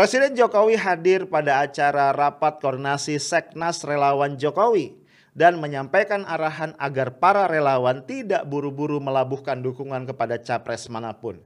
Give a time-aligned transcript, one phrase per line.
[0.00, 4.96] Presiden Jokowi hadir pada acara rapat koordinasi Seknas Relawan Jokowi
[5.36, 11.36] dan menyampaikan arahan agar para relawan tidak buru-buru melabuhkan dukungan kepada capres mana pun.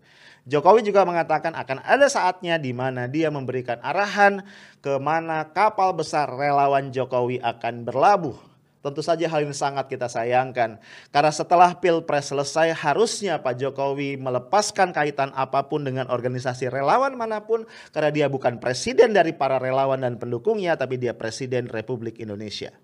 [0.46, 4.46] Jokowi juga mengatakan akan ada saatnya di mana dia memberikan arahan
[4.78, 8.53] ke mana kapal besar relawan Jokowi akan berlabuh
[8.84, 10.76] Tentu saja hal ini sangat kita sayangkan.
[11.08, 17.40] Karena setelah Pilpres selesai harusnya Pak Jokowi melepaskan kaitan apa pun dengan organisasi relawan mana
[17.48, 17.64] pun.
[17.96, 22.76] Karena dia bukan presiden dari para relawan dan pendukungnya tapi dia presiden Republik Indonesia.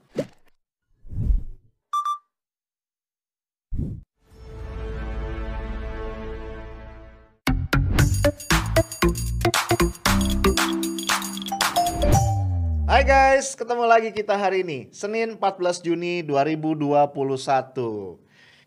[13.10, 17.10] Guys, ketemu lagi kita hari ini, Senin 14 Juni 2021.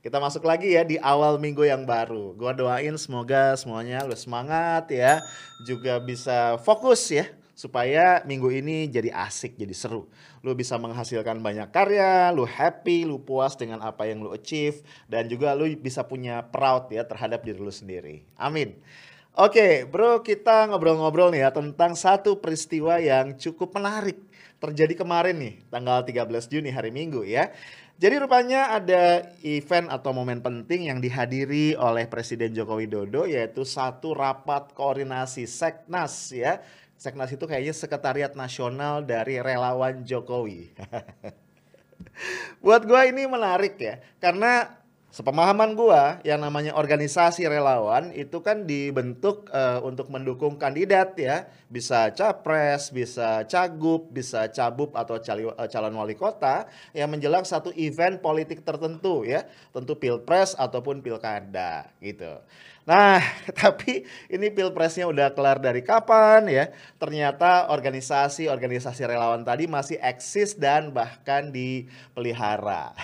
[0.03, 2.35] Kita masuk lagi ya di awal minggu yang baru.
[2.35, 5.23] Gua doain semoga semuanya lu semangat ya,
[5.63, 10.11] juga bisa fokus ya supaya minggu ini jadi asik, jadi seru.
[10.43, 15.31] Lu bisa menghasilkan banyak karya, lu happy, lu puas dengan apa yang lu achieve dan
[15.31, 18.27] juga lu bisa punya proud ya terhadap diri lu sendiri.
[18.35, 18.75] Amin.
[19.39, 24.32] Oke, bro, kita ngobrol-ngobrol nih ya tentang satu peristiwa yang cukup menarik
[24.63, 27.51] terjadi kemarin nih, tanggal 13 Juni hari Minggu ya.
[27.99, 34.15] Jadi rupanya ada event atau momen penting yang dihadiri oleh Presiden Joko Widodo yaitu satu
[34.15, 36.63] rapat koordinasi Seknas ya.
[36.95, 40.71] Seknas itu kayaknya sekretariat nasional dari relawan Jokowi.
[42.63, 44.82] Buat gue ini menarik ya, karena
[45.13, 52.09] Sepemahaman gua yang namanya organisasi relawan itu kan dibentuk uh, untuk mendukung kandidat ya, bisa
[52.17, 56.65] capres, bisa cagup, bisa cabup atau cali, uh, calon wali kota
[56.97, 62.41] yang menjelang satu event politik tertentu ya, tentu pilpres ataupun pilkada gitu.
[62.89, 63.21] Nah,
[63.61, 66.73] tapi ini pilpresnya udah kelar dari kapan ya?
[66.97, 72.97] Ternyata organisasi-organisasi relawan tadi masih eksis dan bahkan dipelihara.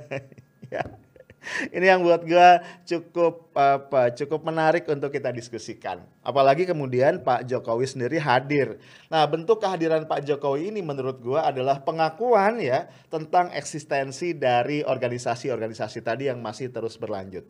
[0.72, 1.01] ya.
[1.76, 2.48] Ini yang buat gue
[2.86, 6.02] cukup apa cukup menarik untuk kita diskusikan.
[6.22, 8.78] Apalagi kemudian Pak Jokowi sendiri hadir.
[9.10, 15.98] Nah, bentuk kehadiran Pak Jokowi ini menurut gue adalah pengakuan ya tentang eksistensi dari organisasi-organisasi
[16.00, 17.44] tadi yang masih terus berlanjut.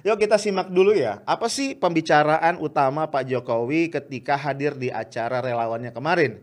[0.00, 1.20] Yuk kita simak dulu ya.
[1.28, 6.40] Apa sih pembicaraan utama Pak Jokowi ketika hadir di acara relawannya kemarin?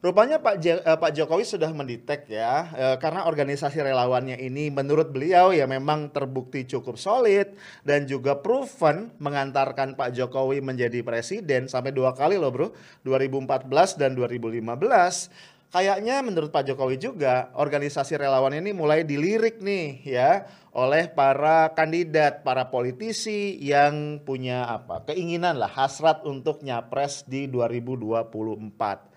[0.00, 5.12] Rupanya Pak, J uh, Pak Jokowi sudah mendetek ya, uh, karena organisasi relawannya ini menurut
[5.12, 7.52] beliau ya memang terbukti cukup solid
[7.84, 12.72] dan juga proven mengantarkan Pak Jokowi menjadi presiden sampai dua kali loh bro,
[13.04, 15.68] 2014 dan 2015.
[15.68, 22.40] Kayaknya menurut Pak Jokowi juga organisasi relawan ini mulai dilirik nih ya oleh para kandidat,
[22.40, 29.09] para politisi yang punya apa keinginan lah hasrat untuk nyapres di 2024.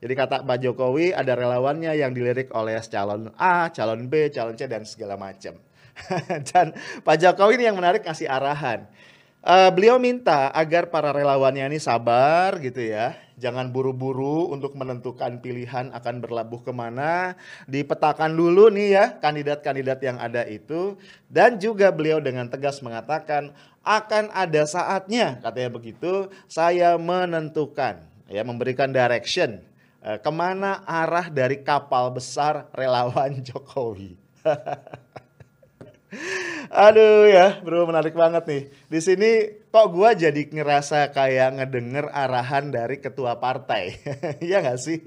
[0.00, 4.64] Jadi kata Pak Jokowi ada relawannya yang dilirik oleh calon A, calon B, calon C
[4.64, 5.60] dan segala macam.
[6.48, 6.72] dan
[7.04, 8.88] Pak Jokowi ini yang menarik kasih arahan.
[9.40, 15.88] Uh, beliau minta agar para relawannya ini sabar gitu ya, jangan buru-buru untuk menentukan pilihan
[15.96, 21.00] akan berlabuh ke mana, dipetakan dulu nih ya kandidat-kandidat yang ada itu,
[21.32, 28.92] dan juga beliau dengan tegas mengatakan akan ada saatnya katanya begitu saya menentukan ya memberikan
[28.92, 29.64] direction
[30.00, 34.16] ke mana arah dari kapal besar relawan Jokowi.
[36.72, 38.62] Aduh ya, bro menarik banget nih.
[38.88, 39.30] Di sini
[39.68, 44.00] kok gua jadi ngerasa kayak ngedenger arahan dari ketua partai.
[44.46, 44.98] Iya gak sih?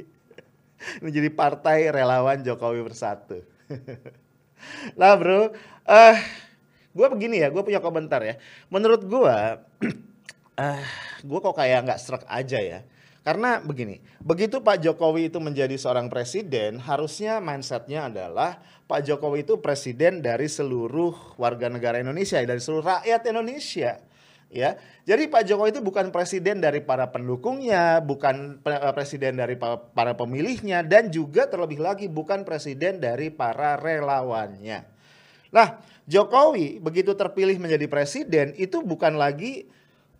[1.02, 3.42] Ini jadi partai relawan Jokowi bersatu.
[5.00, 5.50] nah bro, uh,
[5.88, 6.16] eh,
[6.92, 8.36] gue begini ya, gue punya komentar ya.
[8.68, 9.38] Menurut gue,
[10.60, 10.84] uh,
[11.24, 12.80] gue kok kayak nggak serak aja ya
[13.24, 19.64] karena begini, begitu Pak Jokowi itu menjadi seorang presiden, harusnya mindsetnya adalah Pak Jokowi itu
[19.64, 24.04] presiden dari seluruh warga negara Indonesia, dari seluruh rakyat Indonesia.
[24.54, 29.56] Ya, jadi Pak Jokowi itu bukan presiden dari para pendukungnya, bukan eh, presiden dari
[29.96, 34.84] para pemilihnya, dan juga terlebih lagi bukan presiden dari para relawannya.
[35.50, 35.80] Nah,
[36.12, 39.64] Jokowi begitu terpilih menjadi presiden itu bukan lagi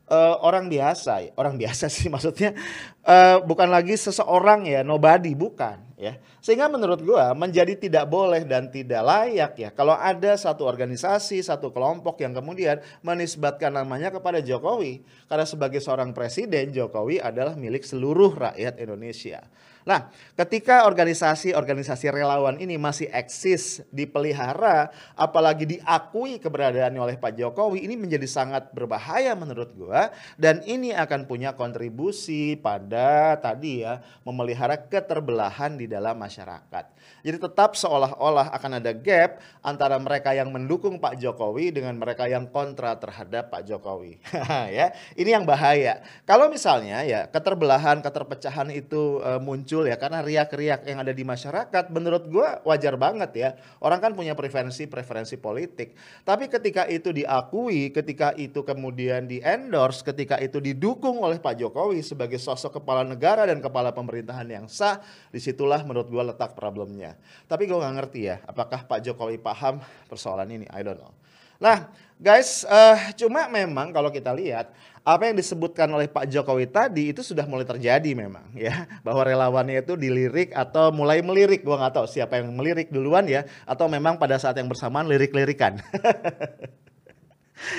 [0.10, 2.56] uh, orang biasa, orang biasa sih maksudnya.
[3.04, 6.14] Uh, bukan lagi seseorang ya nobody bukan ya.
[6.44, 11.72] Sehingga menurut gua menjadi tidak boleh dan tidak layak ya kalau ada satu organisasi, satu
[11.72, 15.00] kelompok yang kemudian menisbatkan namanya kepada Jokowi.
[15.32, 19.48] Karena sebagai seorang presiden Jokowi adalah milik seluruh rakyat Indonesia.
[19.84, 20.08] Nah,
[20.40, 28.24] ketika organisasi-organisasi relawan ini masih eksis, dipelihara, apalagi diakui keberadaannya oleh Pak Jokowi, ini menjadi
[28.24, 30.08] sangat berbahaya menurut gua
[30.40, 36.86] dan ini akan punya kontribusi pada tadi ya memelihara keterbelahan di dalam masyarakat.
[37.24, 42.50] Jadi tetap seolah-olah akan ada gap antara mereka yang mendukung Pak Jokowi dengan mereka yang
[42.50, 44.18] kontra terhadap Pak Jokowi.
[44.78, 46.02] ya, ini yang bahaya.
[46.26, 51.94] Kalau misalnya ya keterbelahan, keterpecahan itu uh, muncul ya karena riak-riak yang ada di masyarakat,
[51.94, 53.50] menurut gua wajar banget ya.
[53.80, 55.96] Orang kan punya preferensi-preferensi politik.
[56.28, 62.04] Tapi ketika itu diakui, ketika itu kemudian di endorse, ketika itu didukung oleh Pak Jokowi
[62.04, 65.00] sebagai sosok kepala negara dan kepala pemerintahan yang sah,
[65.32, 67.18] di situlah menurut gua letak problemnya.
[67.50, 70.70] Tapi gue nggak ngerti ya, apakah Pak Jokowi paham persoalan ini?
[70.70, 71.10] I don't know.
[71.58, 71.90] Nah,
[72.22, 74.70] guys, uh, cuma memang kalau kita lihat
[75.04, 79.80] apa yang disebutkan oleh Pak Jokowi tadi itu sudah mulai terjadi memang ya, bahwa relawannya
[79.80, 81.64] itu dilirik atau mulai melirik.
[81.64, 85.80] Gue nggak tahu siapa yang melirik duluan ya, atau memang pada saat yang bersamaan lirik-lirikan.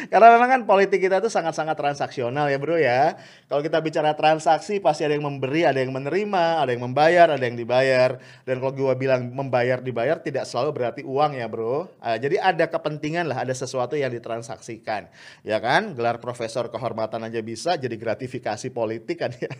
[0.09, 3.19] Karena memang kan politik kita itu sangat-sangat transaksional ya bro ya.
[3.51, 7.45] Kalau kita bicara transaksi pasti ada yang memberi, ada yang menerima, ada yang membayar, ada
[7.45, 8.17] yang dibayar.
[8.47, 11.91] Dan kalau gue bilang membayar dibayar tidak selalu berarti uang ya bro.
[11.99, 15.11] Uh, jadi ada kepentingan lah, ada sesuatu yang ditransaksikan.
[15.43, 19.51] Ya kan, gelar profesor kehormatan aja bisa jadi gratifikasi politik kan ya.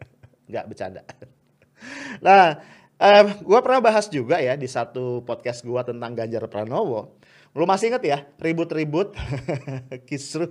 [0.50, 1.02] Nggak bercanda.
[2.24, 2.58] Nah,
[2.98, 7.17] um, gue pernah bahas juga ya di satu podcast gue tentang Ganjar Pranowo
[7.56, 9.16] Lu masih inget ya ribut-ribut
[10.08, 10.48] kisru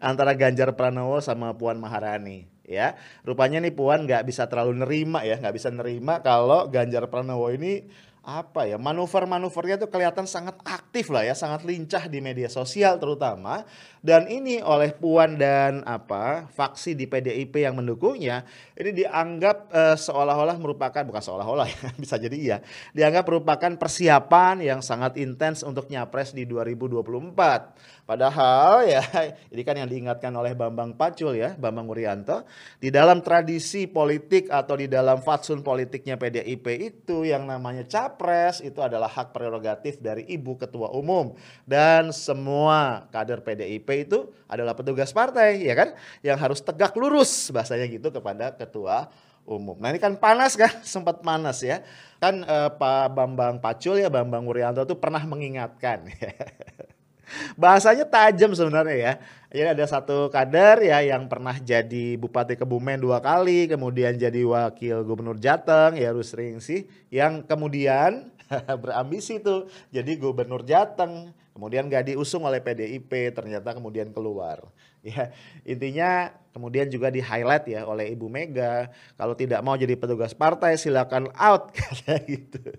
[0.00, 2.94] antara Ganjar Pranowo sama Puan Maharani ya.
[3.24, 7.88] Rupanya nih Puan nggak bisa terlalu nerima ya, nggak bisa nerima kalau Ganjar Pranowo ini
[8.28, 13.64] apa ya manuver-manuvernya tuh kelihatan sangat aktif lah ya, sangat lincah di media sosial terutama
[14.00, 18.46] dan ini oleh Puan dan apa faksi di PDIP yang mendukungnya
[18.78, 22.56] ini dianggap uh, seolah-olah merupakan bukan seolah-olah ya bisa jadi iya
[22.94, 29.04] dianggap merupakan persiapan yang sangat intens untuk nyapres di 2024 Padahal ya
[29.52, 32.48] ini kan yang diingatkan oleh Bambang Pacul ya, Bambang Wuryanto,
[32.80, 38.80] di dalam tradisi politik atau di dalam fatsun politiknya PDIP itu yang namanya capres itu
[38.80, 41.36] adalah hak prerogatif dari Ibu Ketua Umum.
[41.68, 47.88] Dan semua kader PDIP itu adalah petugas partai ya kan yang harus tegak lurus bahasanya
[47.88, 49.08] gitu kepada ketua
[49.48, 49.80] umum.
[49.80, 51.80] Nah ini kan panas kan, sempat panas ya.
[52.20, 56.04] Kan eh, Pak Bambang Pacul ya, Bambang Wuryanto itu pernah mengingatkan.
[57.60, 59.12] Bahasanya tajam sebenarnya ya.
[59.48, 65.04] Jadi ada satu kader ya yang pernah jadi Bupati Kebumen dua kali, kemudian jadi Wakil
[65.04, 68.28] Gubernur Jateng ya Rusring sih, yang kemudian
[68.84, 74.62] berambisi tuh jadi Gubernur Jateng, kemudian gak diusung oleh PDIP, ternyata kemudian keluar.
[74.98, 75.30] Ya
[75.62, 80.74] intinya kemudian juga di highlight ya oleh Ibu Mega, kalau tidak mau jadi petugas partai
[80.74, 81.70] silakan out
[82.02, 82.74] kayak gitu.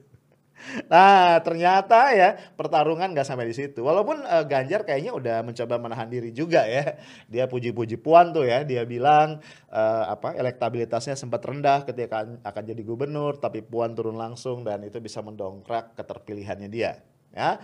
[0.91, 3.79] Nah ternyata ya pertarungan gak sampai di situ.
[3.81, 6.99] Walaupun uh, Ganjar kayaknya udah mencoba menahan diri juga ya.
[7.31, 8.67] Dia puji-puji Puan tuh ya.
[8.67, 9.39] Dia bilang
[9.71, 14.99] uh, apa elektabilitasnya sempat rendah ketika akan jadi gubernur, tapi Puan turun langsung dan itu
[14.99, 16.99] bisa mendongkrak keterpilihannya dia.
[17.31, 17.63] Ya.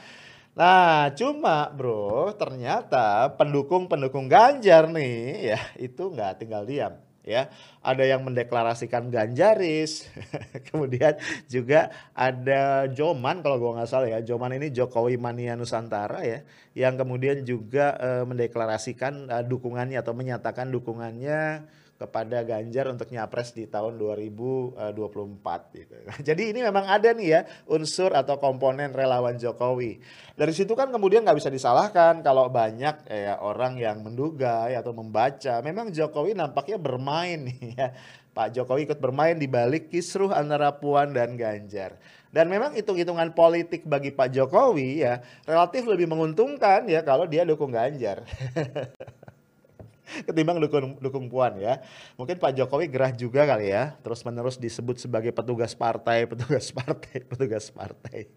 [0.56, 6.96] Nah, cuma bro, ternyata pendukung-pendukung Ganjar nih ya itu nggak tinggal diam
[7.28, 7.52] ya.
[7.84, 10.08] Ada yang mendeklarasikan Ganjaris
[10.72, 11.20] kemudian
[11.52, 14.24] juga ada Joman kalau gua nggak salah ya.
[14.24, 16.40] Joman ini Jokowi Mania Nusantara ya
[16.72, 23.72] yang kemudian juga uh, mendeklarasikan uh, dukungannya atau menyatakan dukungannya kepada Ganjar untuk nyapres di
[23.72, 25.96] tahun 2024 gitu.
[26.28, 30.04] Jadi ini memang ada nih ya unsur atau komponen relawan Jokowi.
[30.36, 34.92] Dari situ kan kemudian nggak bisa disalahkan kalau banyak ya orang yang menduga ya, atau
[34.92, 37.88] membaca memang Jokowi nampaknya bermain nih ya.
[38.36, 41.96] Pak Jokowi ikut bermain di balik kisruh antara Puan dan Ganjar.
[42.36, 47.72] Dan memang hitung-hitungan politik bagi Pak Jokowi ya relatif lebih menguntungkan ya kalau dia dukung
[47.72, 48.28] Ganjar.
[50.28, 51.82] ketimbang dukung dukung Puan ya.
[52.16, 57.26] Mungkin Pak Jokowi gerah juga kali ya, terus menerus disebut sebagai petugas partai, petugas partai,
[57.26, 58.30] petugas partai.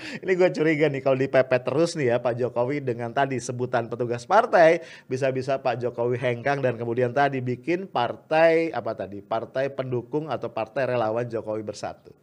[0.22, 4.24] Ini gue curiga nih kalau dipepet terus nih ya Pak Jokowi dengan tadi sebutan petugas
[4.24, 4.80] partai,
[5.10, 9.20] bisa-bisa Pak Jokowi hengkang dan kemudian tadi bikin partai apa tadi?
[9.20, 12.14] Partai pendukung atau partai relawan Jokowi bersatu.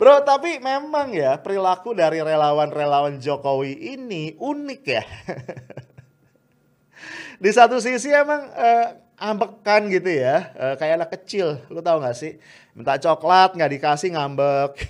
[0.00, 5.04] Bro, tapi memang ya perilaku dari relawan-relawan Jokowi ini unik ya.
[7.40, 12.16] Di satu sisi emang uh, ambekan gitu ya, uh, kayak anak kecil, lu tahu gak
[12.16, 12.36] sih?
[12.76, 14.72] Minta coklat nggak dikasih ngambek.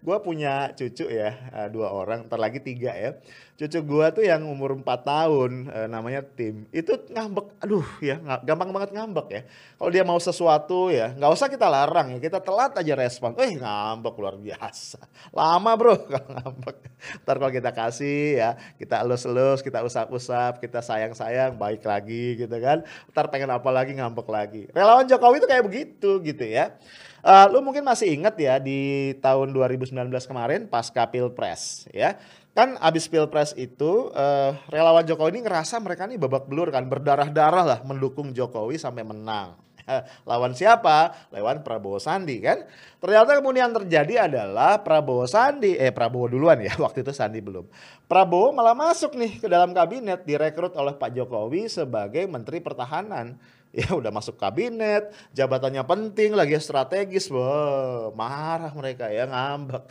[0.00, 3.16] gue punya cucu ya uh, dua orang, ntar lagi tiga ya.
[3.60, 8.72] Cucu gue tuh yang umur 4 tahun, uh, namanya Tim, itu ngambek, aduh ya gampang
[8.72, 9.42] banget ngambek ya.
[9.76, 13.36] Kalau dia mau sesuatu ya, nggak usah kita larang ya, kita telat aja respon.
[13.36, 15.04] Eh ngambek luar biasa,
[15.36, 16.76] lama bro kalau ngambek.
[17.24, 22.80] Ntar kalau kita kasih ya, kita elus-elus, kita usap-usap, kita sayang-sayang, baik lagi gitu kan.
[23.12, 24.62] Ntar pengen apa lagi ngambek lagi.
[24.72, 26.80] Relawan Jokowi itu kayak begitu gitu ya.
[27.20, 32.18] Uh, lu mungkin masih ingat ya di tahun 2019 kemarin pasca Pilpres ya.
[32.50, 37.62] Kan abis Pilpres itu uh, relawan Jokowi ini ngerasa mereka ini babak belur kan berdarah-darah
[37.62, 39.54] lah mendukung Jokowi sampai menang.
[40.28, 41.28] Lawan siapa?
[41.34, 42.64] Lawan Prabowo Sandi kan.
[43.00, 47.66] Ternyata kemudian terjadi adalah Prabowo Sandi, eh Prabowo duluan ya, waktu itu Sandi belum.
[48.06, 53.38] Prabowo malah masuk nih ke dalam kabinet direkrut oleh Pak Jokowi sebagai Menteri Pertahanan
[53.70, 59.84] ya udah masuk kabinet, jabatannya penting lagi strategis, wah marah mereka ya ngambek.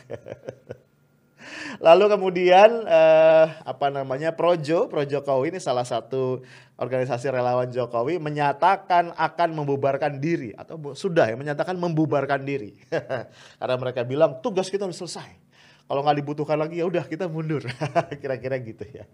[1.80, 6.44] Lalu kemudian eh, apa namanya Projo, Projo Jokowi ini salah satu
[6.76, 12.76] organisasi relawan Jokowi menyatakan akan membubarkan diri atau sudah ya menyatakan membubarkan diri
[13.60, 15.30] karena mereka bilang tugas kita sudah selesai.
[15.90, 17.66] Kalau nggak dibutuhkan lagi ya udah kita mundur,
[18.22, 19.10] kira-kira gitu ya.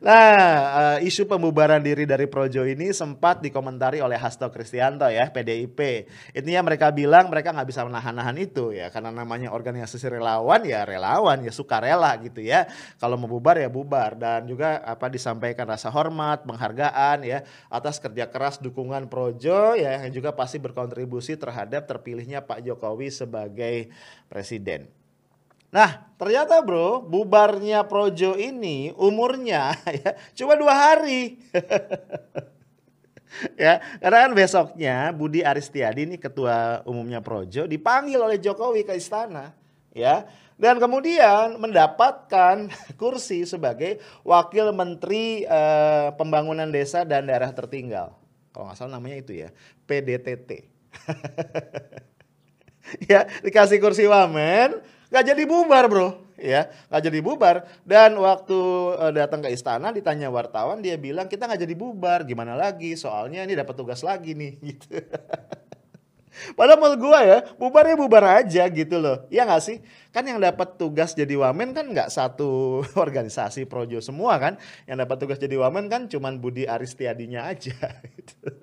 [0.00, 6.06] Nah, uh, isu pembubaran diri dari Projo ini sempat dikomentari oleh Hasto Kristianto ya, PDIP.
[6.32, 11.42] Intinya mereka bilang mereka nggak bisa menahan-nahan itu ya, karena namanya organisasi relawan ya relawan
[11.42, 12.70] ya suka rela gitu ya.
[12.96, 18.30] Kalau mau bubar ya bubar dan juga apa disampaikan rasa hormat, penghargaan ya atas kerja
[18.30, 23.90] keras dukungan Projo ya yang juga pasti berkontribusi terhadap terpilihnya Pak Jokowi sebagai
[24.30, 24.99] presiden.
[25.70, 31.38] Nah, ternyata bro, bubarnya Projo ini umurnya ya cuma dua hari.
[33.62, 39.54] ya, karena kan besoknya Budi Aristiadi ini ketua umumnya Projo dipanggil oleh Jokowi ke istana,
[39.94, 40.26] ya.
[40.60, 42.68] Dan kemudian mendapatkan
[43.00, 48.18] kursi sebagai wakil menteri eh, pembangunan desa dan daerah tertinggal.
[48.50, 49.54] Kalau nggak salah namanya itu ya,
[49.86, 50.66] PDTT.
[53.08, 56.08] ya, dikasih kursi wamen, nggak jadi bubar bro.
[56.40, 57.56] Ya nggak jadi bubar.
[57.84, 58.58] Dan waktu
[58.96, 62.24] uh, datang ke istana ditanya wartawan dia bilang kita nggak jadi bubar.
[62.24, 62.96] Gimana lagi?
[62.96, 64.52] Soalnya ini dapat tugas lagi nih.
[64.70, 64.96] Gitu.
[66.56, 69.28] Padahal menurut gue ya, bubar ya bubar aja gitu loh.
[69.28, 69.84] Ya nggak sih?
[70.08, 74.56] Kan yang dapat tugas jadi wamen kan nggak satu organisasi projo semua kan.
[74.88, 77.76] Yang dapat tugas jadi wamen kan cuman Budi Aristiadinya aja
[78.16, 78.59] gitu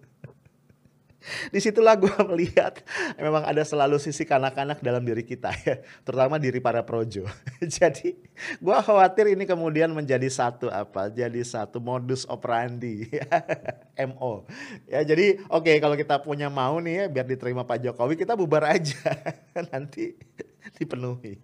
[1.53, 2.79] di situlah gue melihat
[3.19, 7.27] memang ada selalu sisi kanak-kanak dalam diri kita ya, terutama diri para projo.
[7.77, 8.15] jadi
[8.59, 11.11] gue khawatir ini kemudian menjadi satu apa?
[11.11, 13.07] Jadi satu modus operandi,
[14.17, 14.45] mo.
[14.87, 18.37] Ya jadi oke okay, kalau kita punya mau nih ya biar diterima Pak Jokowi kita
[18.37, 18.99] bubar aja
[19.73, 20.15] nanti
[20.77, 21.37] dipenuhi.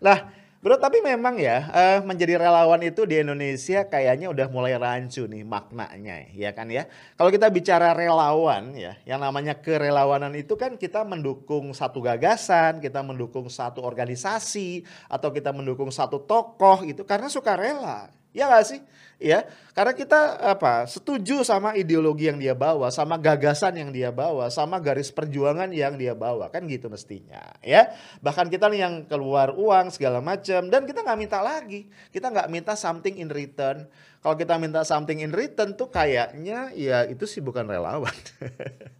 [0.00, 5.22] Lah Bro, tapi memang ya uh, menjadi relawan itu di Indonesia kayaknya udah mulai rancu
[5.30, 6.90] nih maknanya, ya kan ya.
[7.14, 12.98] Kalau kita bicara relawan ya, yang namanya kerelawanan itu kan kita mendukung satu gagasan, kita
[13.06, 18.10] mendukung satu organisasi, atau kita mendukung satu tokoh itu karena suka rela.
[18.36, 18.80] Ya gak sih?
[19.16, 20.84] Ya, karena kita apa?
[20.84, 25.96] Setuju sama ideologi yang dia bawa, sama gagasan yang dia bawa, sama garis perjuangan yang
[25.96, 27.96] dia bawa, kan gitu mestinya, ya.
[28.20, 31.88] Bahkan kita nih yang keluar uang segala macam dan kita nggak minta lagi.
[32.12, 33.88] Kita nggak minta something in return.
[34.20, 38.12] Kalau kita minta something in return tuh kayaknya ya itu sih bukan relawan.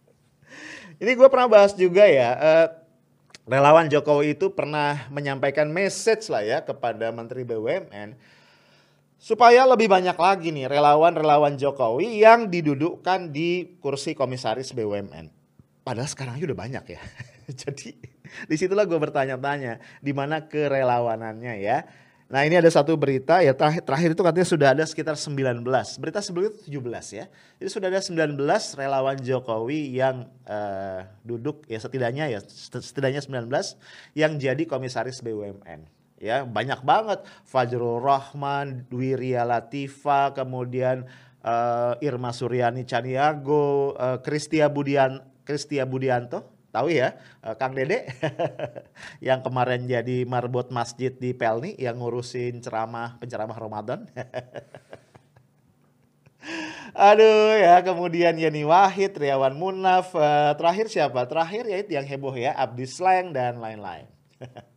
[1.03, 2.31] Ini gue pernah bahas juga ya.
[2.41, 2.67] Uh,
[3.45, 8.17] relawan Jokowi itu pernah menyampaikan message lah ya kepada Menteri BUMN
[9.27, 15.27] supaya lebih banyak lagi nih relawan-relawan Jokowi yang didudukkan di kursi komisaris BUMN.
[15.83, 17.03] Padahal sekarang udah banyak ya.
[17.67, 17.91] Jadi
[18.47, 21.83] di situlah gue bertanya-tanya di mana kerelawanannya ya.
[22.31, 25.63] Nah ini ada satu berita ya terakhir, terakhir itu katanya sudah ada sekitar 19.
[25.99, 27.27] Berita sebelumnya itu 17 ya.
[27.59, 28.39] Jadi sudah ada 19
[28.79, 33.51] relawan Jokowi yang uh, duduk ya setidaknya ya setidaknya 19
[34.15, 41.05] yang jadi komisaris BUMN ya banyak banget Fajrul Rahman, Dwi Latifa, kemudian
[41.45, 44.19] uh, Irma Suryani Caniago, uh,
[44.73, 48.05] Budian Kristia Budianto, tahu ya uh, Kang Dede
[49.27, 54.05] yang kemarin jadi marbot masjid di Pelni yang ngurusin ceramah penceramah Ramadan.
[56.97, 61.27] Aduh ya, kemudian Yeni Wahid, Riawan Munaf, uh, terakhir siapa?
[61.27, 64.07] Terakhir ya itu yang heboh ya, Abdi Sleng dan lain-lain.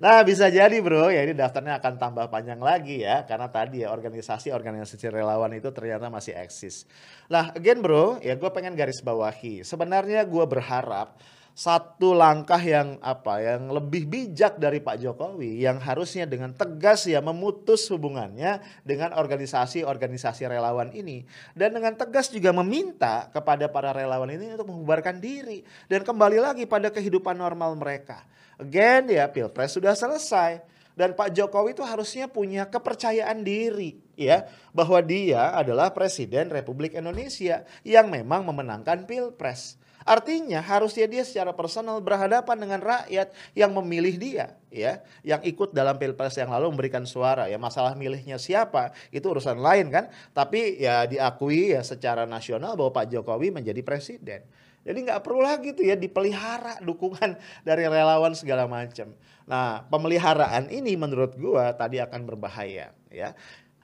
[0.00, 3.92] Nah, bisa jadi bro, ya ini daftarnya akan tambah panjang lagi ya, karena tadi ya
[3.92, 6.88] organisasi-organisasi relawan itu ternyata masih eksis.
[7.28, 9.64] Lah, again bro, ya gue pengen garis bawahi.
[9.64, 11.16] Sebenarnya gue berharap
[11.54, 17.22] satu langkah yang apa yang lebih bijak dari Pak Jokowi yang harusnya dengan tegas ya
[17.22, 21.22] memutus hubungannya dengan organisasi-organisasi relawan ini
[21.54, 26.66] dan dengan tegas juga meminta kepada para relawan ini untuk membubarkan diri dan kembali lagi
[26.66, 28.26] pada kehidupan normal mereka.
[28.58, 30.58] Again ya Pilpres sudah selesai
[30.98, 37.62] dan Pak Jokowi itu harusnya punya kepercayaan diri ya bahwa dia adalah presiden Republik Indonesia
[37.86, 39.78] yang memang memenangkan Pilpres.
[40.04, 45.96] Artinya harusnya dia secara personal berhadapan dengan rakyat yang memilih dia, ya, yang ikut dalam
[45.96, 47.48] pilpres yang lalu memberikan suara.
[47.48, 50.12] Ya masalah milihnya siapa itu urusan lain kan.
[50.36, 54.44] Tapi ya diakui ya secara nasional bahwa Pak Jokowi menjadi presiden.
[54.84, 59.16] Jadi nggak perlu lagi tuh ya dipelihara dukungan dari relawan segala macam.
[59.48, 63.32] Nah pemeliharaan ini menurut gua tadi akan berbahaya, ya.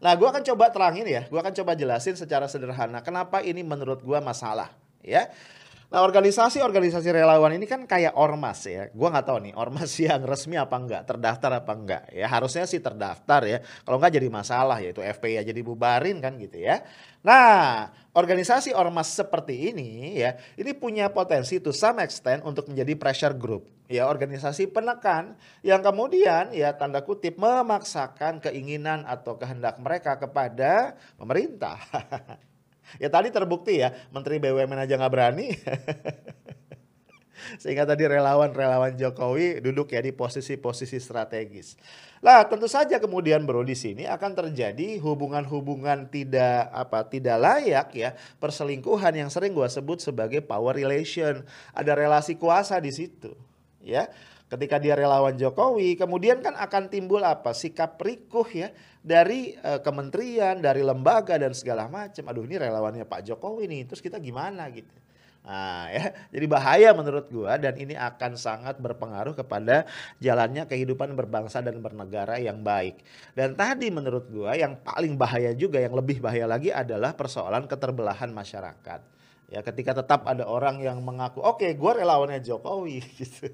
[0.00, 4.00] Nah, gua akan coba terangin ya, gua akan coba jelasin secara sederhana kenapa ini menurut
[4.00, 4.72] gua masalah,
[5.04, 5.28] ya.
[5.90, 8.86] Nah organisasi-organisasi relawan ini kan kayak ormas ya.
[8.94, 12.02] Gua nggak tahu nih ormas yang resmi apa enggak, terdaftar apa enggak.
[12.14, 13.58] Ya harusnya sih terdaftar ya.
[13.82, 16.86] Kalau nggak jadi masalah yaitu FPI jadi bubarin kan gitu ya.
[17.26, 23.34] Nah organisasi ormas seperti ini ya, ini punya potensi to some extent untuk menjadi pressure
[23.34, 23.66] group.
[23.90, 25.34] Ya organisasi penekan
[25.66, 31.82] yang kemudian ya tanda kutip memaksakan keinginan atau kehendak mereka kepada pemerintah.
[32.98, 35.54] Ya tadi terbukti ya, Menteri BUMN aja nggak berani.
[37.62, 41.74] Sehingga tadi relawan-relawan Jokowi duduk ya di posisi-posisi strategis.
[42.20, 48.12] Lah tentu saja kemudian bro di sini akan terjadi hubungan-hubungan tidak apa tidak layak ya
[48.38, 51.42] perselingkuhan yang sering gua sebut sebagai power relation.
[51.72, 53.32] Ada relasi kuasa di situ
[53.80, 54.12] ya
[54.50, 57.54] ketika dia relawan Jokowi, kemudian kan akan timbul apa?
[57.54, 62.26] Sikap rikuh ya dari uh, kementerian, dari lembaga dan segala macam.
[62.26, 63.82] Aduh, ini relawannya Pak Jokowi nih.
[63.86, 64.90] Terus kita gimana gitu.
[65.40, 69.88] Nah, ya, jadi bahaya menurut gua dan ini akan sangat berpengaruh kepada
[70.20, 73.00] jalannya kehidupan berbangsa dan bernegara yang baik.
[73.32, 78.28] Dan tadi menurut gua yang paling bahaya juga yang lebih bahaya lagi adalah persoalan keterbelahan
[78.34, 79.00] masyarakat.
[79.50, 83.48] Ya, ketika tetap ada orang yang mengaku, "Oke, okay, gua relawannya Jokowi." gitu.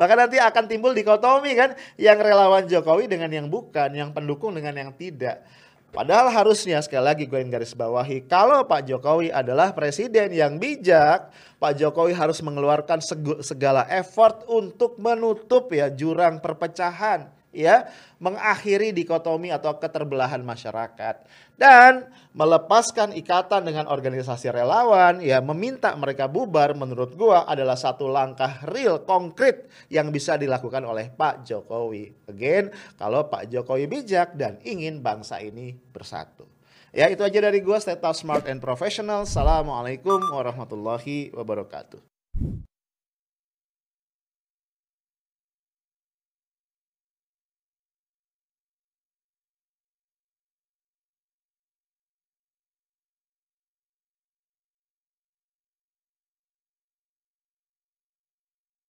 [0.00, 4.74] Maka nanti akan timbul dikotomi kan, yang relawan Jokowi dengan yang bukan, yang pendukung dengan
[4.74, 5.44] yang tidak.
[5.94, 11.30] Padahal harusnya sekali lagi gue yang garis bawahi, kalau Pak Jokowi adalah presiden yang bijak,
[11.62, 12.98] Pak Jokowi harus mengeluarkan
[13.38, 17.86] segala effort untuk menutup ya jurang perpecahan ya
[18.18, 21.22] mengakhiri dikotomi atau keterbelahan masyarakat
[21.54, 28.66] dan melepaskan ikatan dengan organisasi relawan ya meminta mereka bubar menurut gua adalah satu langkah
[28.66, 32.26] real konkret yang bisa dilakukan oleh Pak Jokowi.
[32.26, 36.50] Again, kalau Pak Jokowi bijak dan ingin bangsa ini bersatu.
[36.94, 39.26] Ya itu aja dari gua Stay Smart and Professional.
[39.26, 42.02] Assalamualaikum warahmatullahi wabarakatuh.